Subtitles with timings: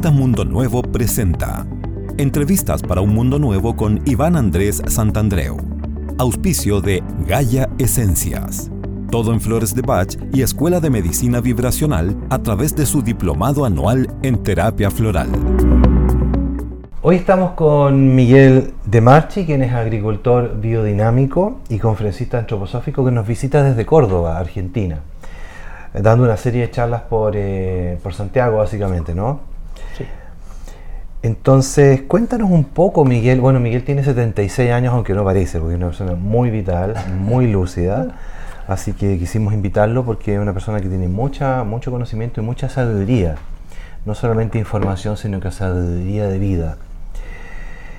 [0.00, 1.66] Revista Mundo Nuevo presenta
[2.16, 5.58] Entrevistas para un Mundo Nuevo con Iván Andrés Santandreu.
[6.16, 8.70] Auspicio de Gaia Esencias.
[9.10, 13.66] Todo en Flores de Bach y Escuela de Medicina Vibracional a través de su diplomado
[13.66, 15.28] anual en terapia floral.
[17.02, 23.26] Hoy estamos con Miguel De Marchi, quien es agricultor biodinámico y conferencista antroposófico que nos
[23.26, 25.00] visita desde Córdoba, Argentina,
[25.92, 29.49] dando una serie de charlas por, eh, por Santiago, básicamente, ¿no?
[29.96, 30.04] Sí.
[31.22, 33.40] Entonces, cuéntanos un poco, Miguel.
[33.40, 37.50] Bueno, Miguel tiene 76 años, aunque no parece, porque es una persona muy vital, muy
[37.50, 38.16] lúcida.
[38.68, 42.68] Así que quisimos invitarlo porque es una persona que tiene mucha, mucho conocimiento y mucha
[42.68, 43.34] sabiduría.
[44.06, 46.76] No solamente información, sino que sabiduría de vida.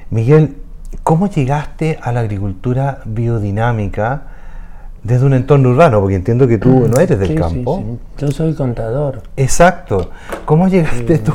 [0.09, 0.57] Miguel,
[1.04, 4.30] ¿cómo llegaste a la agricultura biodinámica
[5.04, 6.00] desde un entorno urbano?
[6.00, 7.84] Porque entiendo que tú no eres del Sí, sí, campo.
[7.86, 8.00] sí.
[8.20, 9.22] Yo soy contador.
[9.36, 10.12] Exacto.
[10.46, 11.34] ¿Cómo llegaste tú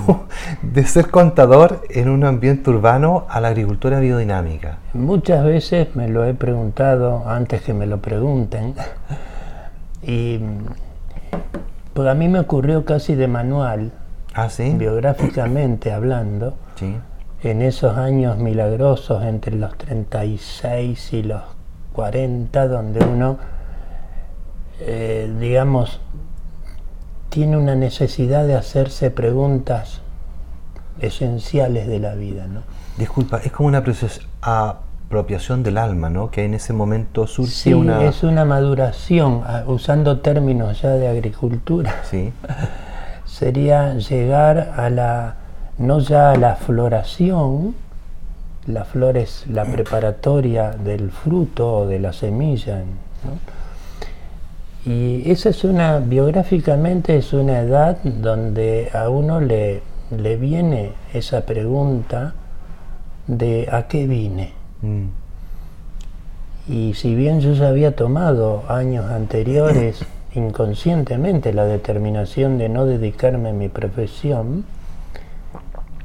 [0.62, 4.78] de ser contador en un ambiente urbano a la agricultura biodinámica?
[4.94, 8.74] Muchas veces me lo he preguntado antes que me lo pregunten.
[10.02, 10.38] Y
[11.94, 13.90] pues a mí me ocurrió casi de manual,
[14.34, 16.54] Ah, biográficamente hablando,
[17.42, 21.40] en esos años milagrosos entre los 36 y los
[21.94, 23.38] 40, donde uno,
[24.80, 26.00] eh, digamos,
[27.28, 30.00] tiene una necesidad de hacerse preguntas
[31.00, 32.62] esenciales de la vida, ¿no?
[32.96, 33.82] Disculpa, es como una
[34.40, 36.30] apropiación del alma, ¿no?
[36.30, 38.04] Que en ese momento surge Sí, una...
[38.04, 42.32] es una maduración, usando términos ya de agricultura, Sí.
[43.26, 45.34] sería llegar a la,
[45.78, 47.74] no ya a la floración,
[48.66, 53.55] la flor es la preparatoria del fruto o de la semilla, ¿no?
[54.86, 59.82] Y esa es una, biográficamente es una edad donde a uno le,
[60.16, 62.34] le viene esa pregunta
[63.26, 64.52] de ¿a qué vine?
[64.82, 65.06] Mm.
[66.68, 70.04] Y si bien yo ya había tomado años anteriores
[70.34, 74.64] inconscientemente la determinación de no dedicarme a mi profesión,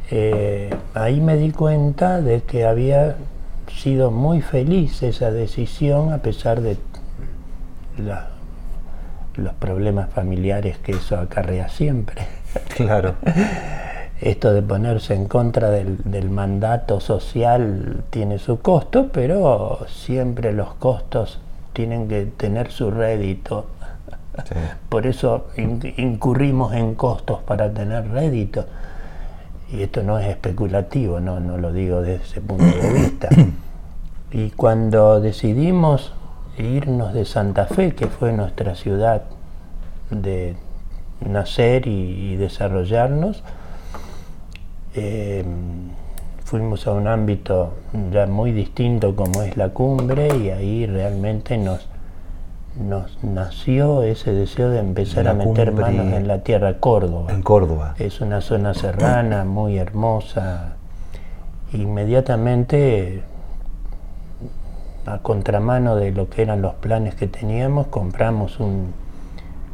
[0.09, 3.15] eh, ahí me di cuenta de que había
[3.77, 6.77] sido muy feliz esa decisión a pesar de
[8.03, 8.29] la-
[9.35, 12.27] los problemas familiares que eso acarrea siempre.
[12.75, 13.15] Claro.
[14.19, 20.73] Esto de ponerse en contra del, del mandato social tiene su costo, pero siempre los
[20.75, 21.39] costos
[21.73, 23.65] tienen que tener su rédito.
[24.47, 24.55] Sí.
[24.89, 28.65] Por eso in- incurrimos en costos para tener rédito.
[29.71, 33.29] Y esto no es especulativo, no, no lo digo desde ese punto de vista.
[34.33, 36.13] Y cuando decidimos
[36.57, 39.23] irnos de Santa Fe, que fue nuestra ciudad
[40.09, 40.55] de
[41.21, 43.43] nacer y, y desarrollarnos,
[44.93, 45.45] eh,
[46.43, 47.71] fuimos a un ámbito
[48.11, 51.87] ya muy distinto como es la cumbre y ahí realmente nos,
[52.77, 57.31] nos nació ese deseo de empezar La a meter manos en la tierra Córdoba.
[57.31, 57.95] En Córdoba.
[57.99, 60.75] Es una zona serrana, muy hermosa.
[61.71, 63.23] Inmediatamente,
[65.05, 68.93] a contramano de lo que eran los planes que teníamos, compramos un,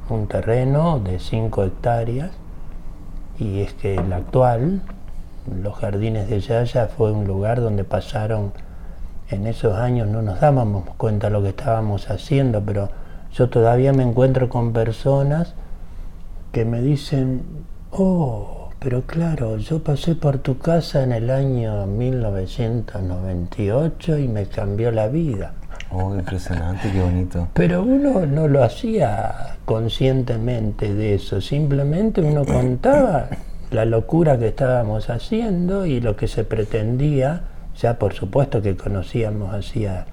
[0.09, 2.31] un terreno de 5 hectáreas
[3.39, 4.81] y es que el actual,
[5.61, 8.51] los jardines de Yaya, fue un lugar donde pasaron,
[9.29, 12.89] en esos años no nos dábamos cuenta lo que estábamos haciendo, pero
[13.33, 15.53] yo todavía me encuentro con personas
[16.51, 17.43] que me dicen,
[17.91, 24.91] oh, pero claro, yo pasé por tu casa en el año 1998 y me cambió
[24.91, 25.53] la vida.
[25.91, 27.47] Oh, qué impresionante, qué bonito.
[27.53, 33.27] Pero uno no lo hacía conscientemente de eso, simplemente uno contaba
[33.71, 37.41] la locura que estábamos haciendo y lo que se pretendía,
[37.75, 40.05] ya por supuesto que conocíamos hacía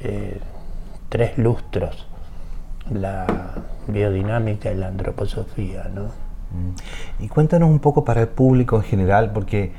[0.00, 0.38] eh,
[1.08, 2.06] tres lustros
[2.90, 3.26] la
[3.86, 6.27] biodinámica y la antroposofía, ¿no?
[6.50, 7.24] Mm.
[7.24, 9.72] Y cuéntanos un poco para el público en general, porque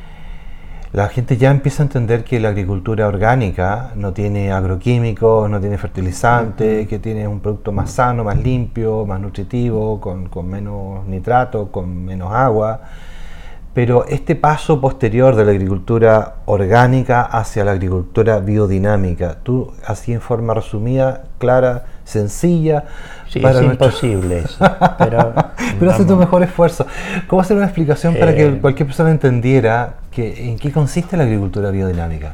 [0.92, 5.78] la gente ya empieza a entender que la agricultura orgánica no tiene agroquímicos, no tiene
[5.78, 11.72] fertilizantes, que tiene un producto más sano, más limpio, más nutritivo, con, con menos nitrato,
[11.72, 12.82] con menos agua.
[13.74, 20.22] Pero este paso posterior de la agricultura orgánica hacia la agricultura biodinámica, tú así en
[20.22, 22.86] forma resumida, clara, sencilla,
[23.30, 24.58] Sí, para es nuestro- imposible eso,
[24.98, 25.34] pero,
[25.80, 26.88] pero hace tu mejor esfuerzo.
[27.28, 31.24] ¿Cómo hacer una explicación para que Eh, cualquier persona entendiera que, en qué consiste la
[31.24, 32.34] agricultura biodinámica?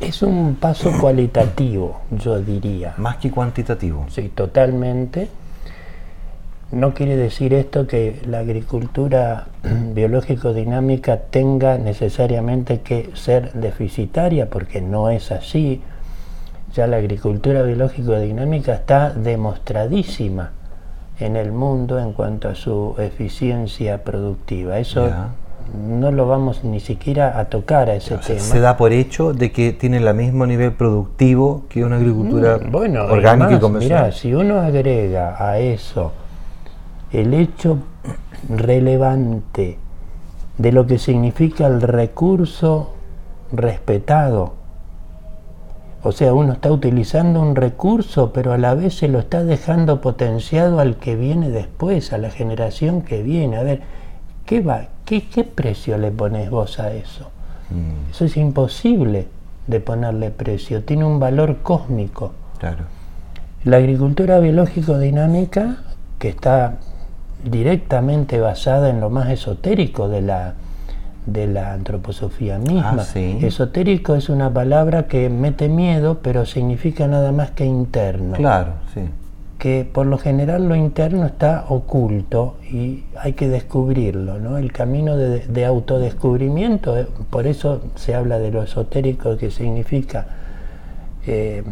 [0.00, 2.94] Es un paso cualitativo, yo diría.
[2.98, 4.06] Más que cuantitativo.
[4.08, 5.28] Sí, totalmente.
[6.72, 9.46] No quiere decir esto que la agricultura
[9.94, 15.82] biológico-dinámica tenga necesariamente que ser deficitaria, porque no es así.
[16.74, 20.50] Ya la agricultura biológico-dinámica está demostradísima
[21.18, 24.78] en el mundo en cuanto a su eficiencia productiva.
[24.78, 25.08] Eso
[25.88, 28.40] no lo vamos ni siquiera a tocar a ese tema.
[28.40, 32.70] Se da por hecho de que tiene el mismo nivel productivo que una agricultura mm,
[32.70, 34.04] bueno, orgánica y convencional.
[34.06, 36.12] Mira, si uno agrega a eso
[37.12, 37.78] el hecho
[38.48, 39.78] relevante
[40.58, 42.94] de lo que significa el recurso
[43.52, 44.54] respetado,
[46.02, 50.00] o sea, uno está utilizando un recurso, pero a la vez se lo está dejando
[50.00, 53.56] potenciado al que viene después, a la generación que viene.
[53.56, 53.80] A ver,
[54.44, 57.30] ¿qué, va, qué, qué precio le pones vos a eso?
[57.70, 58.10] Mm.
[58.12, 59.26] Eso es imposible
[59.66, 62.32] de ponerle precio, tiene un valor cósmico.
[62.58, 62.84] Claro.
[63.64, 65.78] La agricultura biológico dinámica,
[66.20, 66.76] que está
[67.44, 70.54] directamente basada en lo más esotérico de la,
[71.26, 72.96] de la antroposofía misma.
[72.98, 78.36] Ah, Esotérico es una palabra que mete miedo, pero significa nada más que interno.
[78.36, 79.02] Claro, sí.
[79.58, 84.58] Que por lo general lo interno está oculto y hay que descubrirlo, ¿no?
[84.58, 90.26] El camino de, autodescubrimiento, eh, por eso se habla de lo esotérico que significa,
[91.26, 91.64] eh,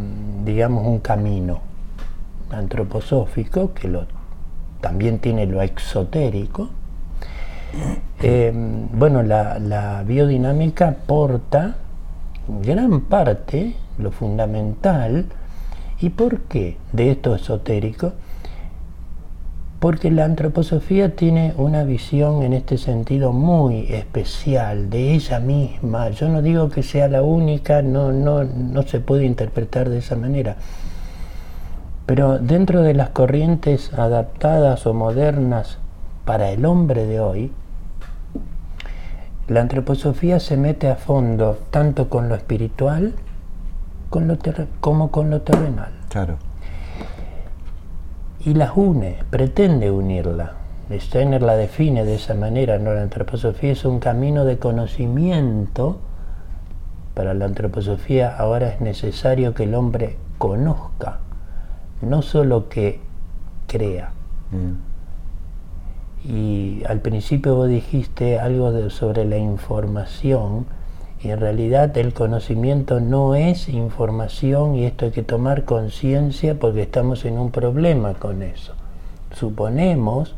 [0.43, 1.59] digamos, un camino
[2.49, 4.07] antroposófico que lo,
[4.85, 6.69] también tiene lo exotérico
[8.21, 8.53] eh,
[8.93, 11.75] bueno, la, biodinámica aporta
[12.63, 15.25] gran parte, lo fundamental,
[15.99, 18.13] ¿y por qué de esto esotérico?
[19.79, 26.09] Porque la antroposofía tiene una visión en este sentido muy especial de ella misma.
[26.09, 30.15] Yo no digo que sea la única, no, no, no se puede interpretar de esa
[30.15, 30.55] manera.
[32.05, 35.79] Pero dentro de las corrientes adaptadas o modernas
[36.23, 37.51] para el hombre de hoy,
[39.47, 43.13] la antroposofía se mete a fondo tanto con lo espiritual
[44.79, 45.91] como con lo terrenal.
[46.09, 46.37] Claro.
[48.45, 50.53] Y las une, pretende unirla.
[50.91, 52.93] Steiner la define de esa manera, ¿no?
[52.93, 55.97] La antroposofía es un camino de conocimiento.
[57.15, 61.19] Para la antroposofía ahora es necesario que el hombre conozca,
[62.01, 62.99] no solo que
[63.67, 64.11] crea.
[64.51, 64.95] Mm.
[66.27, 70.65] Y al principio vos dijiste algo sobre la información
[71.21, 76.81] y en realidad el conocimiento no es información y esto hay que tomar conciencia porque
[76.81, 78.73] estamos en un problema con eso.
[79.33, 80.35] Suponemos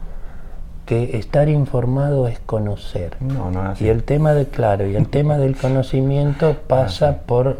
[0.86, 3.18] que estar informado es conocer.
[3.20, 7.60] No, no Y el tema de claro, y el tema del conocimiento pasa por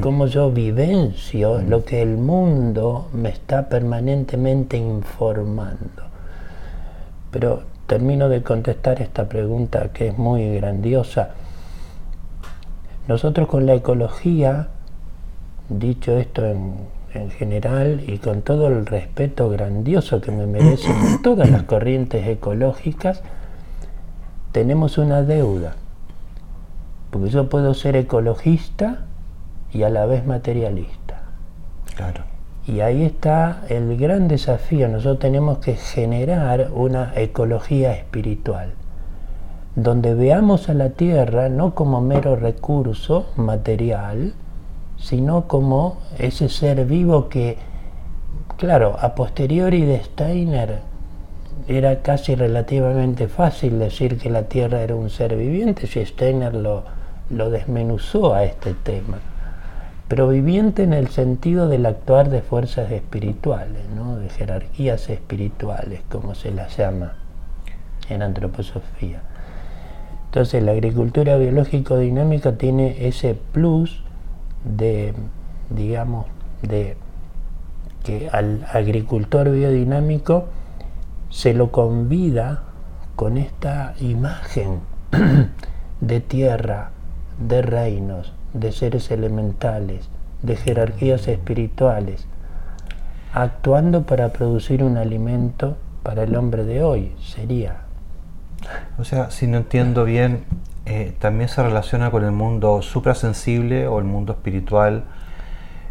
[0.00, 6.02] cómo yo vivencio lo que el mundo me está permanentemente informando.
[7.30, 11.30] Pero termino de contestar esta pregunta que es muy grandiosa.
[13.08, 14.68] Nosotros con la ecología,
[15.68, 16.98] dicho esto en,
[17.38, 23.22] general y con todo el respeto grandioso que me merecen todas las corrientes ecológicas,
[24.52, 25.74] tenemos una deuda.
[27.10, 29.07] Porque yo puedo ser ecologista
[29.72, 31.22] y a la vez materialista.
[31.94, 32.22] Claro.
[32.66, 34.88] Y ahí está el gran desafío.
[34.88, 38.72] Nosotros tenemos que generar una ecología espiritual,
[39.74, 44.34] donde veamos a la tierra no como mero recurso material,
[44.98, 47.56] sino como ese ser vivo que,
[48.56, 50.80] claro, a posteriori de Steiner
[51.68, 56.84] era casi relativamente fácil decir que la tierra era un ser viviente, si Steiner lo,
[57.30, 59.18] lo desmenuzó a este tema
[60.08, 64.16] pero viviente en el sentido del actuar de fuerzas espirituales, ¿no?
[64.16, 67.12] de jerarquías espirituales, como se las llama
[68.08, 69.20] en antroposofía.
[70.26, 74.02] Entonces la agricultura biológico dinámica tiene ese plus
[74.64, 75.14] de,
[75.68, 76.26] digamos,
[76.62, 76.96] de
[78.02, 80.46] que al agricultor biodinámico
[81.28, 82.62] se lo convida
[83.16, 84.80] con esta imagen
[86.00, 86.90] de tierra,
[87.38, 90.08] de reinos, de seres elementales,
[90.42, 92.26] de jerarquías espirituales,
[93.32, 97.82] actuando para producir un alimento para el hombre de hoy, sería.
[98.98, 100.44] O sea, si no entiendo bien,
[100.86, 105.04] eh, también se relaciona con el mundo suprasensible o el mundo espiritual,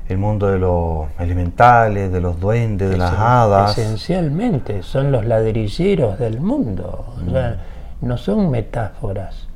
[0.07, 3.77] el mundo de los elementales, de los duendes, de las hadas.
[3.77, 8.05] Esencialmente, son los ladrilleros del mundo, mm.
[8.05, 9.46] no son metáforas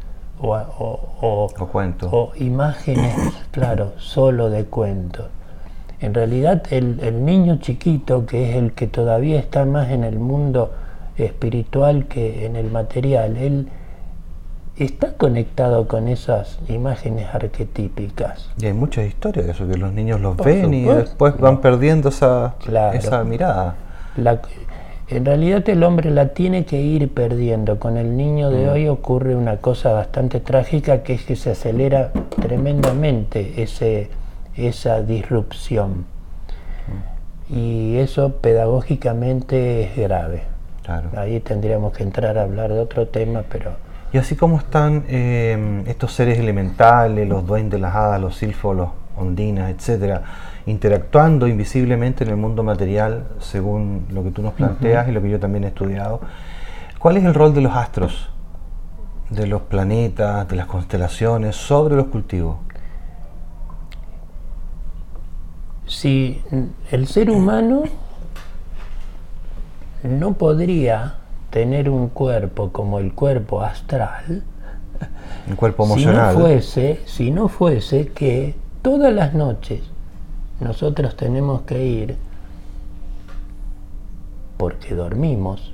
[0.41, 1.49] o, o,
[2.11, 3.15] o imágenes,
[3.51, 5.27] claro, solo de cuentos.
[5.99, 10.17] En realidad el, el niño chiquito, que es el que todavía está más en el
[10.19, 10.71] mundo
[11.17, 13.67] espiritual que en el material, él
[14.77, 18.49] está conectado con esas imágenes arquetípicas.
[18.59, 21.61] Y hay muchas historias de eso, que los niños los Por ven y después van
[21.61, 22.97] perdiendo esa, Claro.
[22.97, 23.75] esa mirada.
[24.17, 24.41] La-
[25.11, 27.79] en realidad el hombre la tiene que ir perdiendo.
[27.79, 32.11] Con el niño de hoy ocurre una cosa bastante trágica que es que se acelera
[32.41, 34.09] tremendamente ese,
[34.55, 36.05] esa disrupción.
[37.49, 40.43] Y eso pedagógicamente es grave.
[40.83, 41.09] Claro.
[41.17, 43.71] Ahí tendríamos que entrar a hablar de otro tema, pero
[44.13, 48.89] Y así como están eh, estos seres elementales, los duendes, las hadas, los silfos, los
[49.17, 50.23] ondinas, etcétera,
[50.65, 55.29] interactuando invisiblemente en el mundo material, según lo que tú nos planteas y lo que
[55.29, 56.21] yo también he estudiado,
[56.99, 58.29] ¿cuál es el rol de los astros,
[59.29, 62.57] de los planetas, de las constelaciones sobre los cultivos?
[65.91, 66.41] si
[66.89, 67.83] el ser humano
[70.03, 71.15] no podría
[71.49, 74.43] tener un cuerpo como el cuerpo astral,
[75.49, 76.35] El cuerpo si no emocional.
[76.35, 79.81] fuese, si no fuese que todas las noches
[80.61, 82.17] nosotros tenemos que ir
[84.57, 85.73] porque dormimos.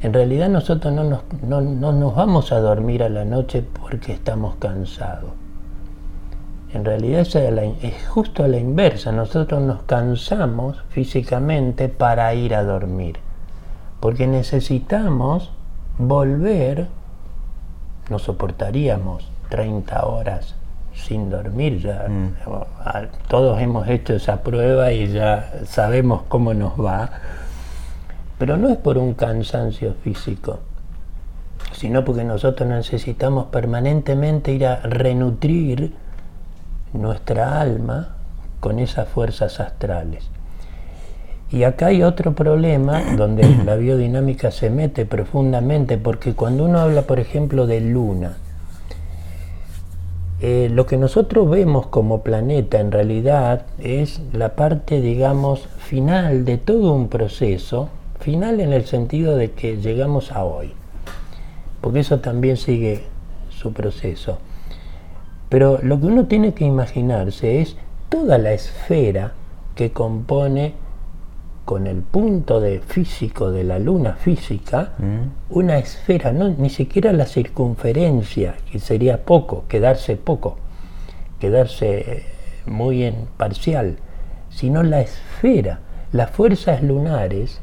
[0.00, 4.12] En realidad nosotros no nos, no- no nos vamos a dormir a la noche porque
[4.12, 5.30] estamos cansados.
[6.72, 9.10] En realidad es, es justo a la inversa.
[9.12, 13.18] Nosotros nos cansamos físicamente para ir a dormir.
[14.00, 15.50] Porque necesitamos
[15.98, 16.86] volver,
[18.10, 20.54] no soportaríamos 30 horas
[21.06, 21.78] sin dormir.
[21.80, 22.06] Ya,
[22.84, 27.10] a- Todos hemos hecho esa prueba y ya sabemos cómo nos va.
[28.38, 30.60] Pero no es por un cansancio físico,
[31.72, 35.92] sino porque nosotros necesitamos permanentemente ir a renutrir
[36.92, 38.14] nuestra alma
[38.60, 40.28] con esas fuerzas astrales.
[41.50, 47.02] Y acá hay otro problema donde la biodinámica se mete profundamente, porque cuando uno habla,
[47.02, 48.36] por ejemplo, de luna,
[50.40, 56.58] eh, lo que nosotros vemos como planeta en realidad es la parte, digamos, final de
[56.58, 57.88] todo un proceso,
[58.20, 60.72] final en el sentido de que llegamos a hoy,
[61.80, 63.02] porque eso también sigue
[63.50, 64.38] su proceso.
[65.48, 67.76] Pero lo que uno tiene que imaginarse es
[68.08, 69.32] toda la esfera
[69.74, 70.74] que compone
[71.68, 74.94] con el punto de físico de la luna física,
[75.50, 80.56] una esfera, no, ni siquiera la circunferencia, que sería poco, quedarse poco,
[81.38, 82.26] quedarse eh,
[82.64, 83.98] muy en parcial,
[84.48, 87.60] sino la esfera, las fuerzas lunares,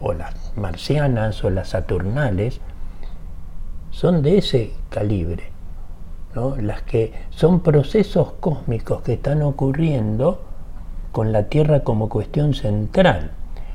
[0.00, 2.62] o las marcianas o las saturnales,
[3.90, 5.50] son de ese calibre.
[6.34, 6.56] ¿no?
[6.56, 10.47] las que son procesos cósmicos que están ocurriendo
[11.18, 13.32] con la Tierra como cuestión central.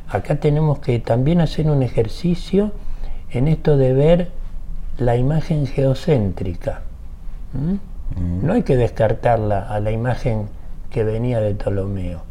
[0.08, 2.72] Acá tenemos que también hacer un ejercicio
[3.32, 4.30] en esto de ver
[4.98, 6.84] la imagen geocéntrica.
[7.54, 7.80] ¿m?
[8.42, 10.48] No hay que descartarla a la imagen
[10.90, 12.22] que venía de Ptolomeo.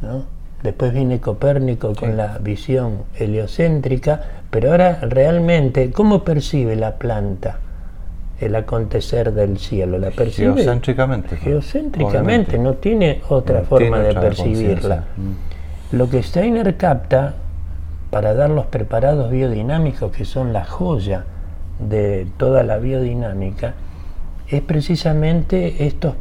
[0.00, 0.24] ¿no?
[0.62, 7.58] Después viene Copérnico con la visión heliocéntrica, pero ahora realmente, ¿cómo percibe la planta
[8.40, 9.98] el acontecer del cielo?
[9.98, 10.54] ¿La percibe?
[10.54, 11.36] Geocéntricamente.
[11.36, 12.58] Geocéntricamente, obviamente.
[12.58, 15.04] no tiene otra No forma tiene de otra percibirla.
[15.16, 15.96] Mm.
[15.96, 17.34] Lo que Steiner capta
[18.10, 21.24] para dar los preparados biodinámicos, que son la joya
[21.78, 23.74] de toda la biodinámica,
[24.48, 26.14] es precisamente estos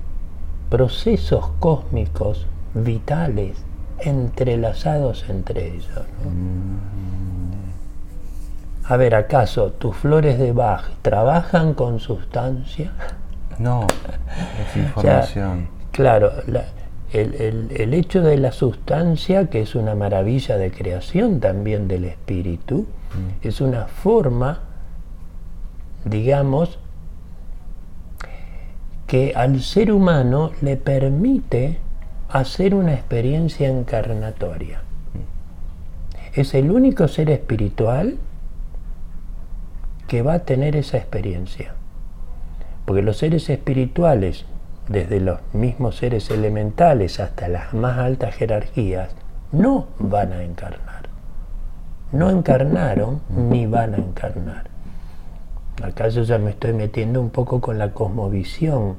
[0.69, 3.57] procesos cósmicos vitales
[3.99, 6.05] entrelazados entre ellos.
[6.23, 6.98] ¿no?
[8.89, 12.91] A ver, ¿acaso tus flores de Bach trabajan con sustancia?
[13.59, 13.87] No, es
[14.95, 15.67] O sea, información.
[15.91, 16.65] claro, la-
[17.13, 22.05] el, el- el hecho de la sustancia, que es una maravilla de creación también del
[22.05, 22.85] espíritu,
[23.41, 24.59] es una forma,
[26.05, 26.77] digamos,
[29.07, 31.79] que al ser humano le permite
[32.29, 34.81] hacer una experiencia encarnatoria.
[36.33, 38.17] Es el único ser espiritual
[40.09, 41.75] que va a tener esa experiencia.
[42.83, 44.45] Porque los seres espirituales,
[44.87, 49.11] desde los mismos seres elementales hasta las más altas jerarquías,
[49.51, 51.09] no van a encarnar.
[52.11, 54.65] No encarnaron ni van a encarnar.
[55.83, 58.97] Acá yo ya me estoy metiendo un poco con la cosmovisión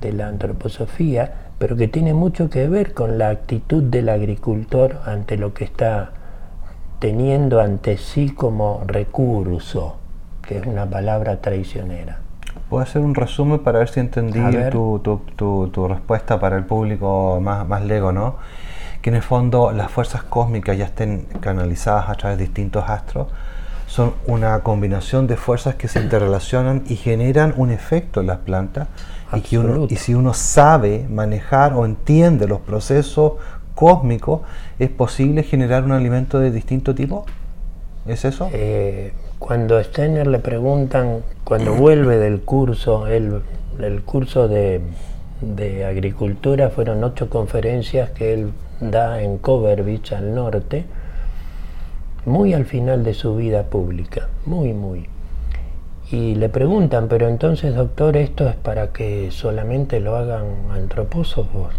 [0.00, 5.36] de la antroposofía, pero que tiene mucho que ver con la actitud del agricultor ante
[5.36, 6.12] lo que está
[7.00, 9.98] teniendo ante sí como recurso,
[10.46, 12.18] que es una palabra traicionera.
[12.68, 15.00] ¿Puedo hacer un resumen para ver si entendí tu,
[15.36, 18.36] tu, tu, respuesta para el público más, más lego, ¿no?
[19.02, 23.28] Que en el fondo las fuerzas cósmicas ya estén canalizadas a través de distintos astros,
[23.86, 28.88] son una combinación de fuerzas que se interrelacionan y generan un efecto en las plantas.
[29.32, 33.34] Y, que uno, y si uno sabe manejar o entiende los procesos
[33.74, 34.40] cósmicos,
[34.78, 37.26] ¿es posible generar un alimento de distinto tipo?
[38.06, 38.48] ¿Es eso?
[38.52, 39.12] Eh,
[39.44, 43.42] cuando Steiner le preguntan, cuando vuelve del curso, el,
[44.06, 44.80] curso de,
[45.42, 50.86] de, agricultura fueron ocho conferencias que él da en Cover Beach al norte,
[52.24, 55.10] muy al final de su vida pública, muy, muy.
[56.10, 61.74] Y le preguntan, pero entonces doctor, esto es para que solamente lo hagan antropósofos.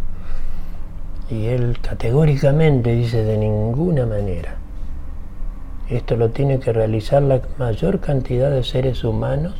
[1.32, 4.58] Y él categóricamente dice, de ninguna manera.
[5.90, 9.54] Esto lo tiene que realizar la mayor cantidad de seres humanos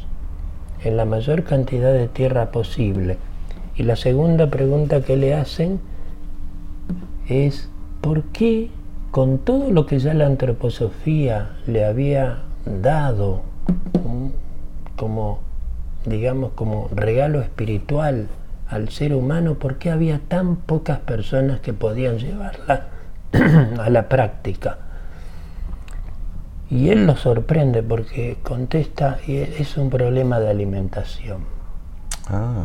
[0.84, 3.18] en la mayor cantidad de tierra posible.
[3.76, 5.80] Y la segunda pregunta que le hacen
[7.28, 7.70] es,
[8.02, 8.70] ¿por qué
[9.12, 13.42] con todo lo que ya la antroposofía le había dado
[14.96, 15.40] como,
[16.06, 18.28] digamos, como regalo espiritual
[18.68, 22.88] al ser humano, por qué había tan pocas personas que podían llevarla
[23.80, 24.80] a la práctica?
[26.70, 31.40] Y él lo sorprende porque contesta, y es un problema de alimentación.
[32.28, 32.64] Ah,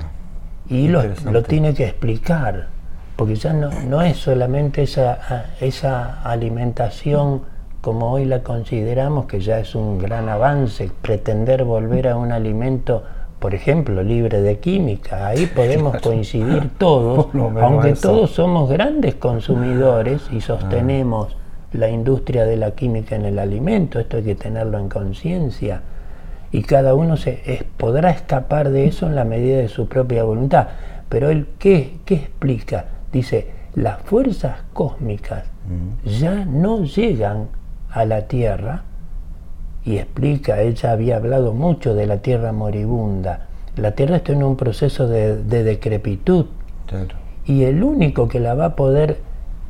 [0.68, 2.68] y lo, lo, tiene que explicar,
[3.16, 7.42] porque ya no, no es solamente esa, esa alimentación
[7.80, 13.02] como hoy la consideramos, que ya es un gran avance, pretender volver a un alimento,
[13.38, 15.26] por ejemplo, libre de química.
[15.26, 17.28] Ahí podemos coincidir todos,
[17.60, 21.36] aunque todos somos grandes consumidores y sostenemos
[21.72, 25.82] la industria de la química en el alimento, esto hay que tenerlo en conciencia.
[26.52, 30.68] Y cada uno se, podrá escapar de eso en la medida de su propia voluntad.
[31.08, 32.86] Pero él, ¿qué, qué explica?
[33.12, 36.08] Dice, las fuerzas cósmicas mm.
[36.08, 37.48] ya no llegan
[37.90, 38.84] a la Tierra,
[39.84, 43.46] y explica, ella había hablado mucho de la Tierra moribunda.
[43.76, 46.46] La Tierra está en un proceso de, decrepitud.
[47.46, 49.18] Y el único que la va a poder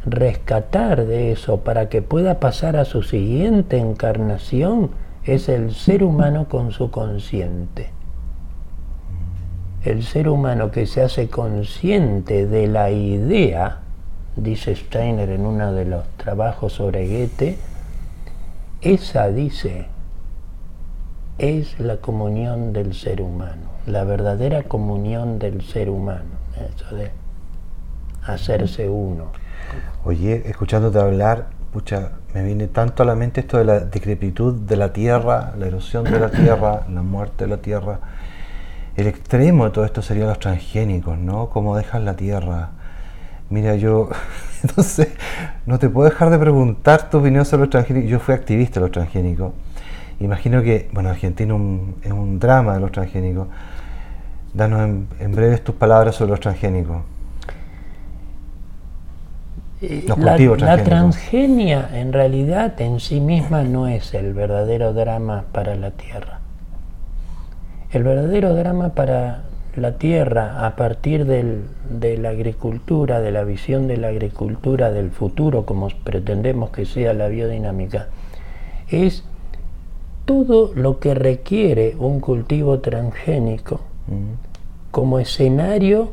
[0.05, 4.91] rescatar de eso para que pueda pasar a su siguiente encarnación
[5.25, 7.91] es el ser humano con su consciente.
[9.85, 13.81] El ser humano que se hace consciente de la idea,
[14.37, 17.59] dice Steiner en uno de los trabajos sobre Goethe,
[18.83, 19.87] esa dice,
[21.39, 26.31] es la comunión del ser humano, la verdadera comunión del ser humano,
[26.75, 27.11] eso de
[28.23, 29.33] hacerse uno.
[30.03, 34.77] Oye, escuchándote hablar, pucha, me viene tanto a la mente esto de la decrepitud de
[34.77, 38.01] la tierra, la erosión de la tierra, la muerte de la tierra.
[38.97, 41.51] El extremo de todo esto serían los transgénicos, ¿no?
[41.51, 42.71] Cómo dejan la tierra.
[43.51, 44.09] Mira, yo,
[44.63, 45.09] entonces,
[45.67, 48.11] no te puedo dejar de preguntar tu opinión sobre los transgénicos.
[48.11, 49.53] Yo fui activista de los transgénicos.
[50.19, 51.55] Imagino que, bueno, Argentina
[52.03, 53.49] es un drama de los transgénicos.
[54.55, 57.03] Danos en, en breves tus palabras sobre los transgénicos.
[59.83, 65.91] Eh, la, transgenia en realidad en sí misma no es el verdadero drama para la
[65.93, 66.41] Tierra.
[67.91, 69.45] El verdadero drama para
[69.77, 75.65] la Tierra a partir de la agricultura, de la visión de la agricultura del futuro,
[75.65, 78.09] como pretendemos que sea la biodinámica,
[78.91, 79.25] es
[80.27, 83.81] todo lo que requiere un cultivo transgénico
[84.91, 86.13] como escenario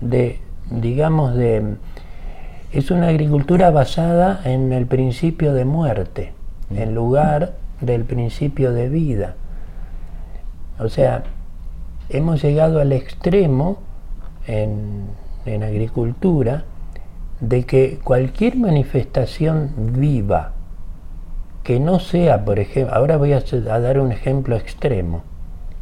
[0.00, 1.76] de, digamos, de
[2.76, 6.34] es una agricultura basada en el principio de muerte,
[6.70, 9.34] en lugar del principio de vida.
[10.78, 11.22] O sea,
[12.10, 13.78] hemos llegado al extremo
[14.46, 15.08] en,
[15.46, 16.64] agricultura
[17.40, 20.52] de que cualquier manifestación viva
[21.62, 25.22] que no sea, por ejemplo, ahora voy a, a, dar un ejemplo extremo,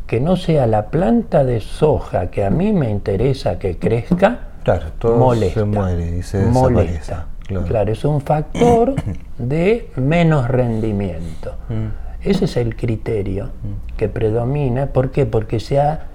[0.07, 4.87] que no sea la planta de soja que a mí me interesa que crezca, Claro,
[4.99, 7.27] todo se muere y se molesta.
[7.67, 7.93] Claro.
[7.93, 8.95] es un factor
[9.39, 11.55] de menos rendimiento.
[11.69, 12.29] Mm.
[12.29, 13.97] Ese es el criterio mm.
[13.99, 14.87] que predomina.
[14.87, 15.27] ¿Por qué?
[15.27, 16.07] Porque se ha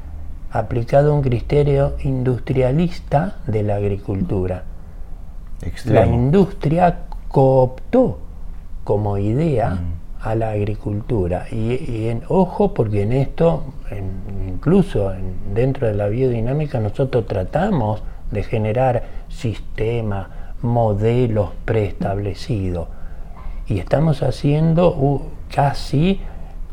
[0.51, 4.63] aplicado un criterio industrialista de la agricultura.
[5.85, 8.17] La industria cooptó
[8.83, 10.27] como idea mm.
[10.27, 11.45] a la agricultura.
[11.51, 13.65] Y, en, ojo, porque en esto,
[14.47, 15.13] incluso
[15.53, 20.27] dentro de la biodinámica, nosotros tratamos de generar sistemas,
[20.61, 22.87] modelos preestablecidos.
[23.67, 26.19] Y estamos haciendo casi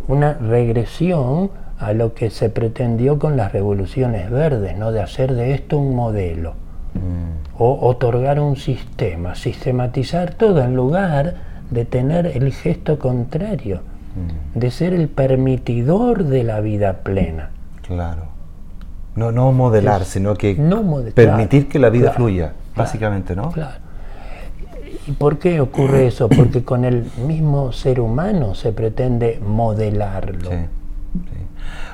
[0.08, 4.92] una regresión a lo que se pretendió con las revoluciones verdes, ¿no?
[4.92, 6.54] de hacer de esto un modelo,
[6.94, 7.58] Mm.
[7.58, 11.34] o otorgar un sistema, sistematizar todo en lugar
[11.70, 13.80] de tener el gesto contrario,
[14.16, 14.58] Mm.
[14.58, 17.50] de ser el permitidor de la vida plena.
[17.86, 18.28] Claro.
[19.16, 23.50] No, no modelar, sino que No permitir que la vida claro, fluya, básicamente, ¿no?
[23.50, 23.80] Claro.
[25.06, 26.28] ¿Y por qué ocurre eso?
[26.28, 30.50] Porque con el mismo ser humano se pretende modelarlo.
[30.50, 30.56] Sí,
[31.14, 31.46] sí.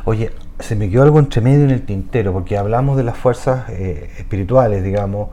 [0.05, 3.69] Oye, se me quedó algo entre medio en el tintero, porque hablamos de las fuerzas
[3.69, 5.29] eh, espirituales, digamos,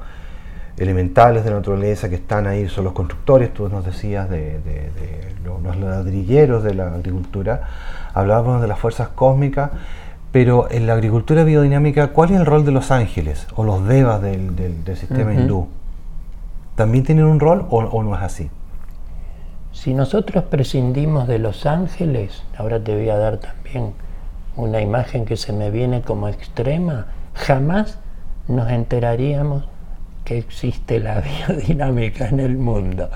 [0.78, 4.92] elementales de la naturaleza que están ahí, son los constructores, tú nos decías, de, de-
[4.92, 7.62] de lo- los ladrilleros de la agricultura,
[8.14, 9.72] hablábamos de las fuerzas cósmicas,
[10.32, 14.22] pero en la agricultura biodinámica, ¿cuál es el rol de los ángeles o los devas
[14.22, 15.68] del, del- del sistema hindú?
[16.76, 18.50] ¿También tienen un rol o, o no es así?
[19.72, 23.94] Si nosotros prescindimos de los ángeles, ahora te voy a dar también
[24.56, 28.00] una imagen que se me viene como extrema, jamás
[28.48, 29.64] nos enteraríamos
[30.26, 33.10] que existe la biodinámica en el mundo.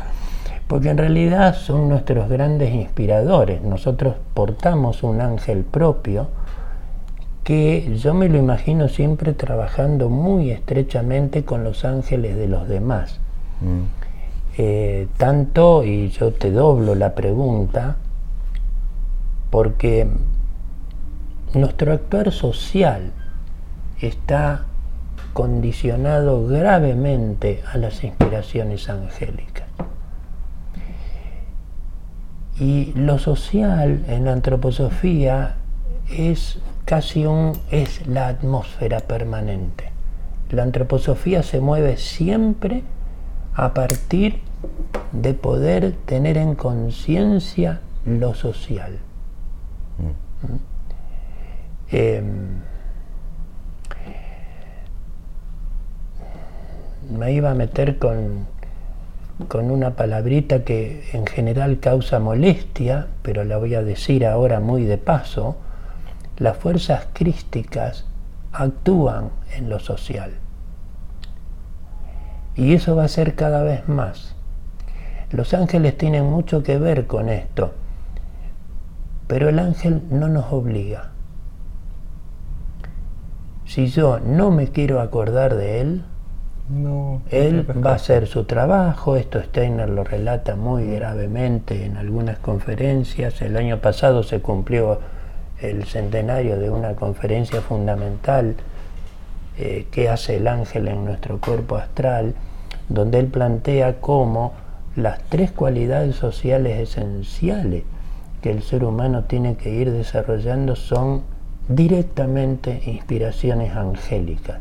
[0.68, 3.62] Porque en realidad son nuestros grandes inspiradores.
[3.62, 6.28] Nosotros portamos un ángel propio
[7.44, 13.20] que yo me lo imagino siempre trabajando muy estrechamente con los ángeles de los demás.
[13.62, 14.04] Mm.
[14.58, 17.98] Eh, tanto, y yo te doblo la pregunta,
[19.50, 20.08] porque
[21.54, 23.12] nuestro actuar social
[24.00, 24.66] está
[25.34, 29.68] condicionado gravemente a las inspiraciones angélicas.
[32.60, 35.56] Y lo social en la antroposofía
[36.10, 39.92] es casi un es la atmósfera permanente.
[40.52, 42.84] La antroposofía se mueve siempre
[43.56, 44.40] a partir
[45.12, 48.98] de poder tener en conciencia lo social.
[49.98, 51.96] ¿Mm?
[51.96, 52.62] Em,
[57.18, 58.48] me iba a meter con,
[59.48, 64.84] con una palabrita que en general causa molestia, pero la voy a decir ahora muy
[64.86, 65.56] de paso.
[66.44, 68.04] Las fuerzas crísticas
[68.52, 70.32] actúan en lo social.
[72.58, 74.36] Y eso va a ser cada vez más.
[75.32, 77.72] Los ángeles tienen mucho que ver con esto,
[79.26, 81.12] pero el ángel no nos obliga.
[83.64, 86.04] Si yo no me quiero acordar de él,
[86.68, 87.22] No.
[87.32, 93.42] él va a hacer su trabajo, esto Steiner lo relata muy gravemente en algunas conferencias.
[93.42, 95.00] El año pasado se cumplió
[95.64, 98.56] el centenario de una conferencia fundamental
[99.58, 102.34] eh, que hace el ángel en nuestro cuerpo astral,
[102.90, 104.54] donde él plantea cómo
[104.96, 107.84] las tres cualidades sociales esenciales
[108.42, 111.24] que el ser humano tiene que ir desarrollando son
[111.68, 114.60] directamente inspiraciones angélicas,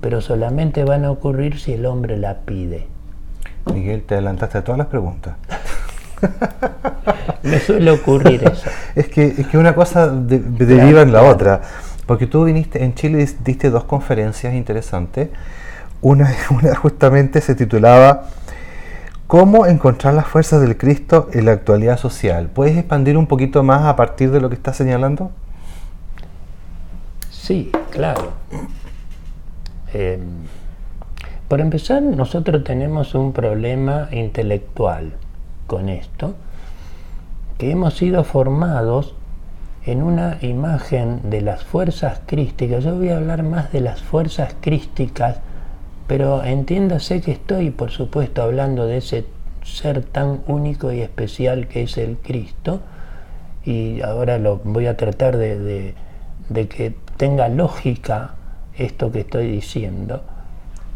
[0.00, 2.86] pero solamente van a ocurrir si el hombre la pide.
[3.72, 5.36] Miguel, te adelantaste a todas las preguntas.
[7.42, 8.68] Me suele ocurrir eso.
[8.94, 11.60] Es que, es que una cosa de- deriva en la otra.
[12.06, 15.28] Porque tú viniste en Chile dis- diste dos conferencias interesantes.
[16.02, 18.24] Una, una justamente se titulaba
[19.26, 22.48] ¿Cómo encontrar las fuerzas del Cristo en la actualidad social?
[22.48, 25.32] ¿Puedes expandir un poquito más a partir de lo que estás señalando?
[27.30, 28.34] Sí, claro.
[29.92, 30.18] Eh,
[31.48, 35.12] por empezar, nosotros tenemos un problema intelectual
[35.66, 36.34] con esto,
[37.58, 39.14] que hemos sido formados
[39.84, 42.84] en una imagen de las fuerzas crísticas.
[42.84, 45.38] Yo voy a hablar más de las fuerzas crísticas,
[46.06, 49.26] pero entiéndase que estoy, por supuesto, hablando de ese
[49.64, 52.80] ser tan único y especial que es el Cristo,
[53.64, 55.94] y ahora lo voy a tratar de, de-
[56.48, 58.34] de que tenga lógica
[58.76, 60.22] esto que estoy diciendo,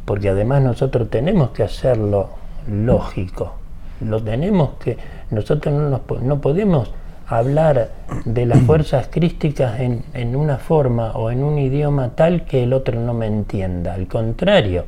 [0.05, 2.31] porque además nosotros tenemos que hacerlo
[2.69, 3.55] lógico,
[4.01, 4.97] lo tenemos que,
[5.31, 6.93] nosotros no, nos no podemos
[7.27, 7.91] hablar
[8.25, 12.73] de las fuerzas crísticas en, en una forma o en un idioma tal que el
[12.73, 14.85] otro no me entienda, al contrario,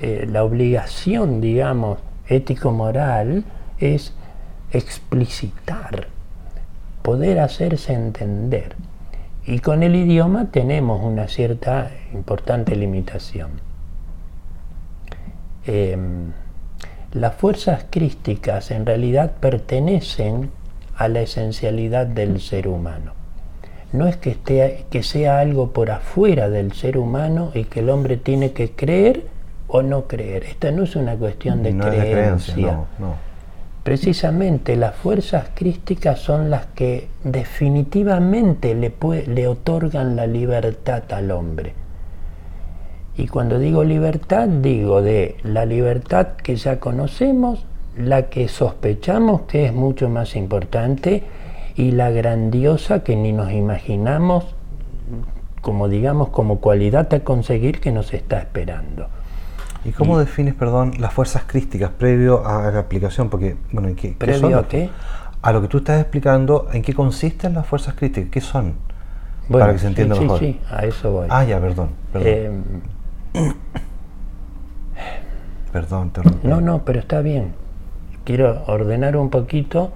[0.00, 3.44] eh, la obligación, digamos, ético-moral
[3.78, 4.12] es
[4.70, 6.08] explicitar,
[7.02, 8.76] poder hacerse entender.
[9.46, 13.50] Y con el idioma tenemos una cierta importante limitación.
[15.66, 16.32] Em,
[17.12, 20.50] las fuerzas crísticas en realidad pertenecen
[20.96, 23.12] a la esencialidad del ser humano.
[23.92, 27.88] No es que, esté, que sea algo por afuera del ser humano y que el
[27.88, 29.26] hombre tiene que creer
[29.68, 30.44] o no creer.
[30.44, 32.04] Esta no es una cuestión de no creencia.
[32.04, 33.14] de creencia, no, no.
[33.82, 38.92] precisamente las fuerzas crísticas son las que definitivamente le,
[39.26, 41.72] le otorgan la libertad al hombre.
[43.18, 49.66] Y cuando digo libertad, digo de la libertad que ya conocemos, la que sospechamos que
[49.66, 51.24] es mucho más importante
[51.74, 54.54] y la grandiosa que ni nos imaginamos
[55.60, 59.08] como digamos como cualidad a conseguir que nos está esperando.
[59.84, 63.30] ¿Y cómo defines, perdón, las fuerzas crísticas previo a la aplicación?
[63.30, 64.90] Porque, bueno, ¿en qué, ¿Previo a qué?
[65.42, 68.30] A lo que tú estás explicando, ¿en qué consisten las fuerzas crísticas?
[68.30, 68.74] ¿Qué son?
[69.50, 70.38] Para que se entienda sí, mejor.
[70.38, 71.26] Sí, sí, a eso voy.
[71.30, 71.90] Ah, ya, perdón.
[72.12, 72.50] Perdón, eh,
[75.72, 77.54] perdón te No, no, pero está bien.
[78.24, 79.92] Quiero ordenar un poquito.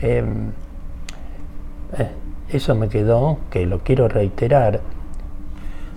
[0.00, 0.24] Eh,
[1.98, 2.10] eh,
[2.50, 4.80] eso me quedó, que lo quiero reiterar.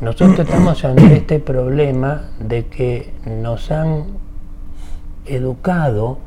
[0.01, 4.05] Nosotros estamos ante este problema de que nos han
[5.25, 6.19] educado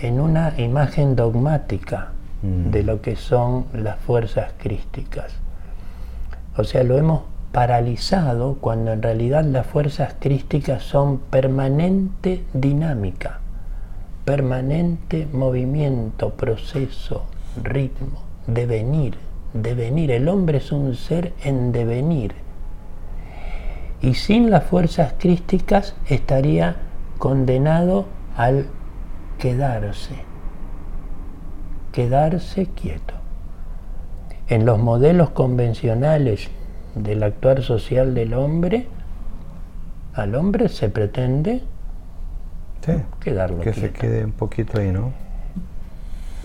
[0.00, 2.70] en una imagen dogmática mm.
[2.70, 5.32] de lo que son las fuerzas crísticas.
[6.56, 7.22] O sea, lo hemos
[7.52, 13.40] paralizado cuando en realidad las fuerzas crísticas son permanente dinámica,
[14.24, 17.24] permanente movimiento, proceso,
[17.62, 19.16] ritmo, devenir,
[19.54, 20.10] devenir.
[20.10, 22.34] El hombre es un ser en devenir.
[24.00, 26.76] Y sin las fuerzas crísticas estaría
[27.18, 28.06] condenado
[28.36, 28.66] al
[29.38, 30.14] quedarse,
[31.92, 33.14] quedarse quieto.
[34.46, 36.50] En los modelos convencionales
[37.02, 38.86] del actuar social del hombre,
[40.14, 41.62] al hombre se pretende
[43.20, 45.12] quedarlo que se quede un poquito ahí, ¿no?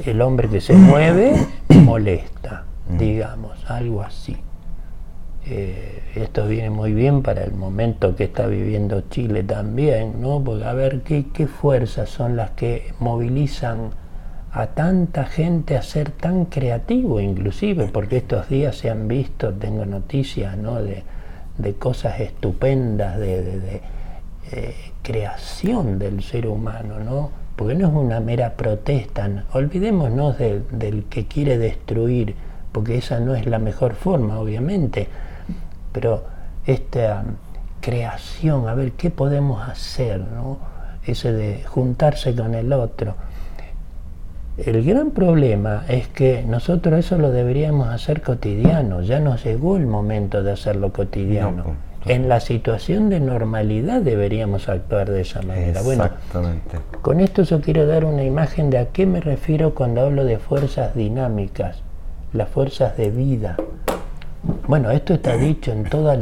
[0.06, 1.36] El hombre que se mueve
[1.70, 2.98] molesta, mm.
[2.98, 4.38] digamos, algo así.
[5.46, 10.42] Eh, esto viene muy bien para el momento que está viviendo Chile también, ¿no?
[10.44, 13.92] Porque a ver qué, qué fuerzas son las que movilizan
[14.54, 19.84] a tanta gente a ser tan creativo inclusive, porque estos días se han visto, tengo
[19.84, 20.76] noticias ¿no?
[20.82, 21.04] de,
[21.80, 23.82] cosas estupendas, de,
[24.52, 27.32] eh, creación del ser humano, ¿no?
[27.56, 32.36] porque no es una mera protesta, olvidémonos del que quiere destruir,
[32.72, 35.08] porque esa no es la mejor forma, obviamente,
[35.92, 36.26] pero
[36.68, 37.24] esta
[37.82, 40.60] creación, a ver qué podemos hacer, ¿no?
[41.06, 43.16] ese de juntarse con el otro
[44.58, 49.88] el gran problema es que nosotros eso lo deberíamos hacer cotidiano, ya nos llegó el
[49.88, 51.76] momento de hacerlo cotidiano.
[52.04, 55.80] Pues, en la situación de normalidad deberíamos actuar de esa manera.
[55.80, 56.78] Exactamente.
[56.78, 60.24] Bueno, con esto yo quiero dar una imagen de a qué me refiero cuando hablo
[60.24, 61.82] de fuerzas dinámicas,
[62.34, 63.58] las fuerzas de vida.
[64.68, 66.16] Bueno, esto está dicho en todos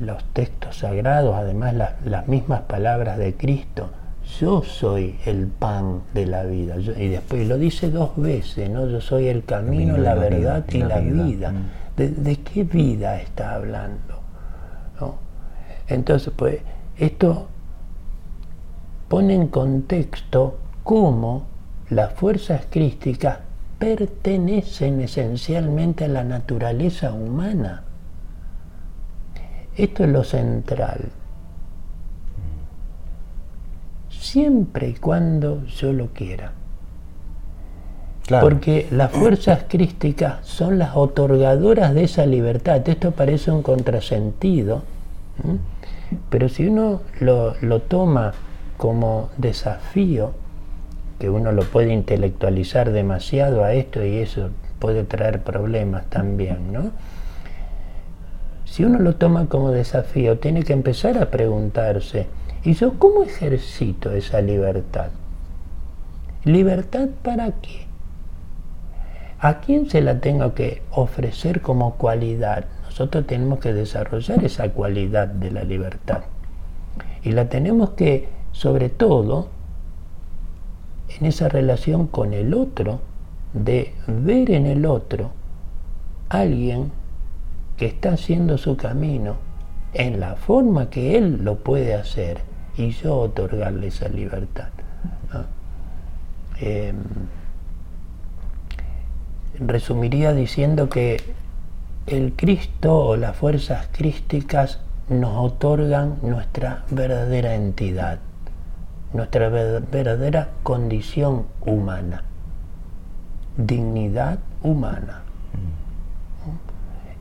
[0.00, 3.90] los textos sagrados, además las mismas palabras de Cristo
[4.38, 6.76] yo soy el pan de la vida.
[6.76, 8.86] y después lo dice dos veces, ¿no?
[8.86, 11.52] Yo soy el camino, la, verdad y la, vida.
[11.52, 12.22] Mm.
[12.22, 14.20] ¿De, qué vida está hablando?
[15.88, 16.60] Entonces, pues,
[16.96, 17.48] esto
[19.08, 21.46] pone en contexto cómo
[21.88, 23.38] las fuerzas crísticas
[23.78, 27.82] pertenecen esencialmente a la naturaleza humana.
[29.76, 31.10] Esto es lo central
[34.20, 36.52] siempre y cuando yo lo quiera.
[38.40, 42.88] Porque las fuerzas crísticas son las otorgadoras de esa libertad.
[42.88, 44.82] Esto parece un contrasentido,
[46.28, 48.32] pero si uno lo, lo, toma
[48.76, 50.32] como desafío,
[51.18, 56.92] que uno lo puede intelectualizar demasiado a esto y eso puede traer problemas también, ¿no?
[58.64, 62.26] Si uno lo toma como desafío, tiene que empezar a preguntarse,
[62.62, 65.08] ¿Y yo cómo ejercito esa libertad?
[66.44, 67.86] ¿Libertad para qué?
[69.38, 72.66] ¿A quién se la tengo que ofrecer como cualidad?
[72.84, 76.20] Nosotros tenemos que desarrollar esa cualidad de la libertad.
[77.22, 79.48] Y la tenemos que, sobre todo,
[81.18, 83.00] en esa relación con el otro,
[83.54, 85.30] de ver en el otro
[86.28, 86.92] alguien
[87.78, 89.36] que está haciendo su camino
[89.94, 92.49] en la forma que él lo puede hacer
[92.80, 94.68] y yo otorgarle esa libertad.
[96.60, 96.96] Em,
[99.58, 101.20] resumiría diciendo que
[102.06, 108.18] el Cristo o las fuerzas crísticas nos otorgan nuestra verdadera entidad,
[109.12, 112.24] nuestra verdadera condición humana,
[113.56, 115.22] dignidad humana.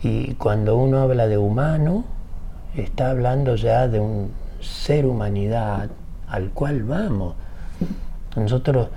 [0.01, 2.05] Y cuando uno habla de humano,
[2.75, 5.89] está hablando ya de un ser humanidad
[6.27, 7.35] al cual vamos.
[8.35, 8.89] Nosotros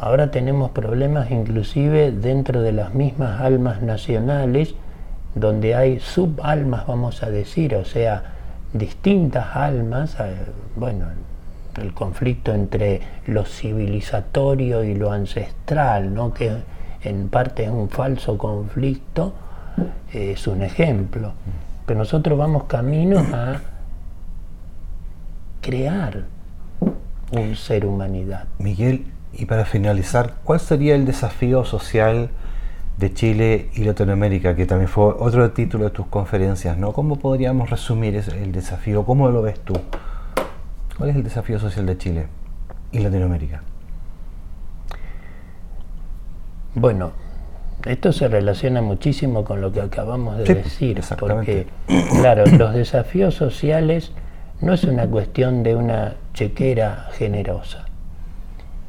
[0.00, 4.74] ahora tenemos problemas inclusive dentro de las mismas almas nacionales,
[5.34, 8.22] donde hay subalmas, vamos a decir, o sea,
[8.72, 10.34] distintas almas, eh,
[10.76, 11.06] bueno,
[11.76, 16.32] el conflicto entre lo civilizatorio y lo ancestral, ¿no?
[16.32, 16.52] que
[17.02, 19.34] en parte es un falso conflicto,
[20.12, 21.32] es un ejemplo.
[21.84, 23.60] Pero nosotros vamos camino a
[25.66, 26.24] crear
[27.32, 28.44] un ser humanidad.
[28.58, 32.30] Miguel, y para finalizar, ¿cuál sería el desafío social
[32.98, 36.92] de Chile y Latinoamérica, que también fue otro título de tus conferencias, ¿no?
[36.92, 39.04] ¿Cómo podríamos resumir el desafío?
[39.04, 39.74] ¿Cómo lo ves tú?
[40.96, 42.26] ¿Cuál es el desafío social de Chile
[42.92, 43.62] y Latinoamérica?
[46.74, 47.10] Bueno,
[47.84, 51.66] esto se relaciona muchísimo con lo que acabamos de decir, porque,
[52.20, 54.12] claro, los desafíos sociales
[54.60, 57.86] no es una cuestión de una chequera generosa.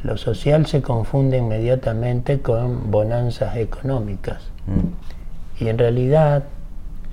[0.03, 4.41] Lo social se confunde inmediatamente con bonanzas económicas.
[4.67, 5.63] Mm.
[5.63, 6.43] Y en realidad,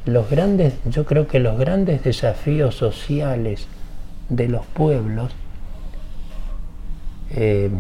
[0.05, 3.67] los grandes, yo creo que los grandes desafíos sociales
[4.29, 5.33] de los pueblos
[7.31, 7.71] eh,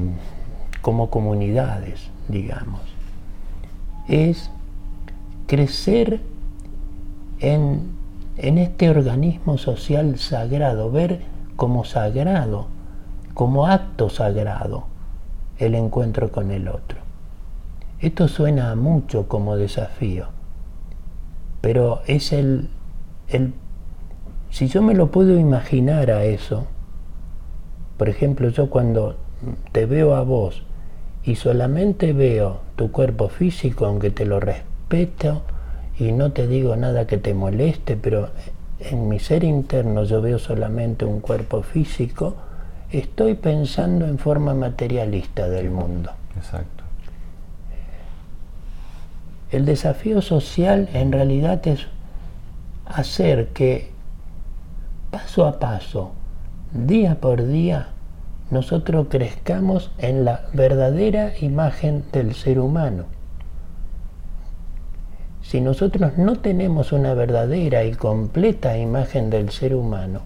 [0.81, 2.81] como comunidades, digamos,
[4.09, 4.51] es
[5.47, 6.21] crecer
[7.41, 7.93] en,
[8.37, 11.21] en este organismo social sagrado, ver
[11.57, 12.67] como sagrado,
[13.35, 14.87] como acto sagrado
[15.59, 16.99] el encuentro con el otro.
[18.01, 20.27] Esto suena mucho como desafío,
[21.61, 22.69] pero es el,
[23.29, 23.55] el
[24.51, 26.67] si yo me lo puedo imaginar a eso,
[27.97, 29.17] por ejemplo, yo cuando
[29.73, 30.65] te veo a vos
[31.23, 35.43] y solamente veo tu cuerpo físico, aunque te lo respeto
[35.99, 38.31] y no te digo nada que te moleste, pero
[38.81, 42.35] en mi ser interno yo veo solamente un cuerpo físico,
[42.91, 46.11] estoy pensando en forma materialista del mundo.
[46.37, 46.85] Exacto.
[49.51, 51.87] El desafío social en realidad es
[52.87, 53.91] hacer que
[55.11, 56.13] paso a paso,
[56.73, 57.91] día por día,
[58.51, 63.05] nosotros crezcamos en la verdadera imagen del ser humano.
[65.45, 70.23] Si nosotros no tenemos una verdadera y completa imagen del ser humano,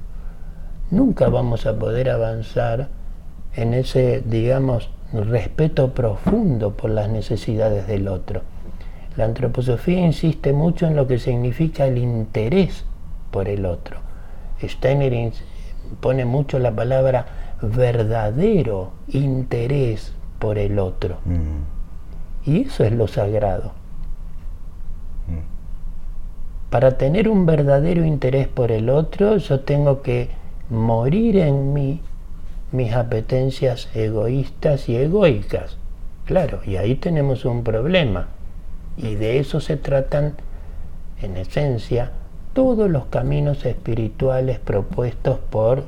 [0.92, 2.88] nunca vamos a poder avanzar
[3.54, 8.42] en ese, digamos, respeto profundo por las necesidades del otro.
[9.16, 12.84] La antroposofía insiste mucho en lo que significa el interés
[13.32, 13.98] por el otro.
[14.62, 15.32] Steiner
[16.00, 17.26] pone mucho la palabra
[17.60, 21.18] verdadero interés por el otro.
[21.24, 22.50] Mm.
[22.50, 23.77] Y eso es lo sagrado.
[26.70, 30.28] Para tener un verdadero interés por el otro, yo tengo que
[30.68, 32.02] morir en mí
[32.72, 35.78] mis apetencias egoístas y egoicas.
[36.26, 38.28] Claro, y ahí tenemos un problema.
[38.98, 40.34] Y de eso se tratan,
[41.22, 42.12] en esencia,
[42.52, 45.84] todos los caminos espirituales propuestos por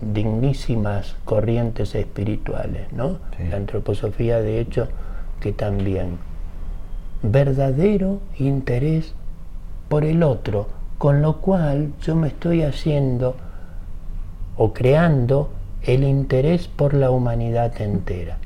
[0.00, 3.18] dignísimas corrientes espirituales, ¿no?
[3.50, 4.88] La antroposofía, de hecho,
[5.38, 6.18] que también.
[7.22, 9.14] Verdadero interés
[9.90, 13.34] por el otro, con lo cual yo me estoy haciendo
[14.56, 15.50] o creando
[15.82, 18.38] el interés por la humanidad entera.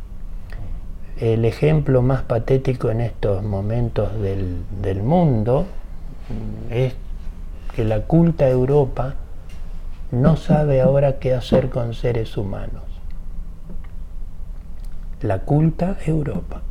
[1.21, 5.67] El ejemplo más patético en estos momentos del, mundo
[6.71, 6.95] es
[7.77, 9.17] que la culta Europa
[10.13, 12.85] no sabe ahora qué hacer con seres humanos.
[15.21, 16.63] La culta Europa.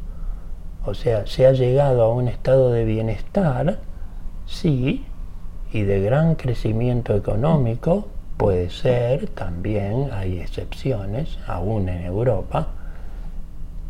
[0.83, 3.77] O sea, se ha llegado a un estado de bienestar,
[4.45, 5.05] sí,
[5.71, 12.67] y de gran crecimiento económico, Puede ser, también hay excepciones, aún en Europa,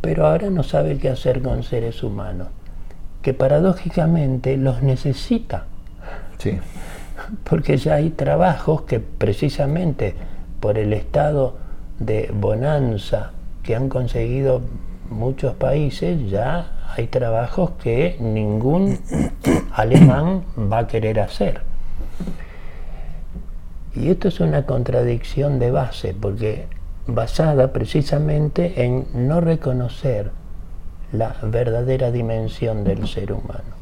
[0.01, 2.49] pero ahora no sabe qué hacer con seres humanos,
[3.21, 5.65] que paradójicamente los necesita.
[6.37, 6.59] Sí.
[7.45, 10.13] Porque ya hay trabajos que precisamente
[10.59, 11.55] por el estado
[11.99, 13.31] de bonanza
[13.63, 14.61] que han conseguido
[15.13, 18.99] muchos países, ya hay trabajos que ningún
[19.73, 21.61] alemán va a querer hacer.
[23.95, 26.67] Y esto es una contradicción de base, porque
[27.07, 30.31] basada precisamente en no reconocer
[31.11, 33.75] la verdadera dimensión del ser humano.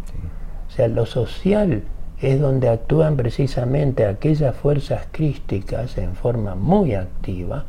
[0.68, 1.84] O sea, lo social
[2.22, 7.66] es donde actúan precisamente aquellas fuerzas crísticas en forma muy activa.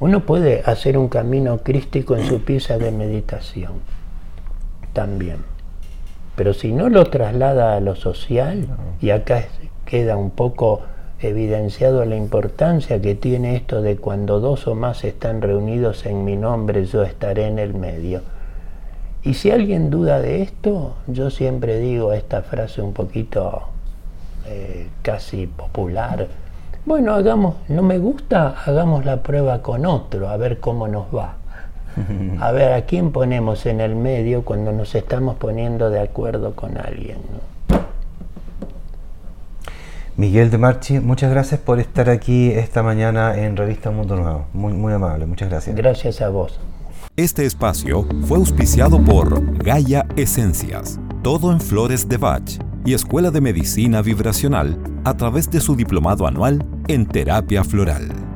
[0.00, 3.72] Uno puede hacer un camino crístico en su pieza de meditación
[4.92, 5.38] también.
[6.36, 8.68] Pero si no lo traslada a lo social,
[9.00, 9.44] y acá
[9.84, 10.82] queda un poco
[11.20, 16.36] evidenciado la importancia que tiene esto de cuando dos o más están reunidos en mi
[16.36, 18.22] nombre, yo estaré en el medio.
[19.24, 23.62] Y si alguien duda de esto, yo siempre digo esta frase un poquito
[24.46, 26.28] eh, casi popular.
[26.88, 31.34] Bueno, hagamos, no me gusta, hagamos la prueba con otro, a ver cómo nos va.
[32.40, 36.78] A ver, ¿a quién ponemos en el medio cuando nos estamos poniendo de acuerdo con
[36.78, 37.18] alguien?
[40.16, 44.46] Miguel de Marchi, muchas gracias por estar aquí esta mañana en Revista Mundo Nuevo.
[44.54, 45.76] Muy, muy amable, muchas gracias.
[45.76, 46.58] Gracias a vos.
[47.16, 53.42] Este espacio fue auspiciado por Gaia Esencias, todo en flores de Bach y Escuela de
[53.42, 58.27] Medicina Vibracional a través de su diplomado anual en terapia floral.